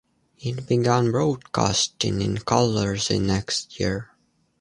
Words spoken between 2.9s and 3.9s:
the next